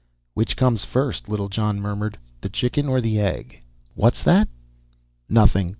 [0.33, 2.17] "Which comes first?" Littlejohn murmured.
[2.41, 3.61] "The chicken or the egg?"
[3.93, 4.47] "What's that?"
[5.29, 5.69] "Nothing.